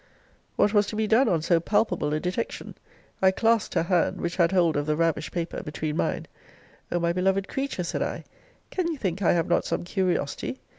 What 0.55 0.73
was 0.73 0.87
to 0.87 0.95
be 0.95 1.05
done 1.05 1.29
on 1.29 1.43
so 1.43 1.59
palpable 1.59 2.11
a 2.11 2.19
detection? 2.19 2.73
I 3.21 3.29
clasped 3.29 3.75
her 3.75 3.83
hand, 3.83 4.19
which 4.19 4.37
had 4.37 4.51
hold 4.51 4.75
of 4.75 4.87
the 4.87 4.95
ravished 4.95 5.31
paper, 5.31 5.61
between 5.61 5.95
mine: 5.95 6.25
O 6.91 6.99
my 6.99 7.13
beloved 7.13 7.47
creature! 7.47 7.83
said 7.83 8.01
I, 8.01 8.23
can 8.71 8.87
you 8.87 8.97
think 8.97 9.21
I 9.21 9.33
have 9.33 9.47
not 9.47 9.63
some 9.63 9.83
curiosity? 9.83 10.59